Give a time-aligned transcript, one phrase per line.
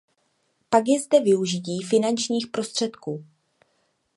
[0.69, 3.25] Pak je zde využití finančních prostředků.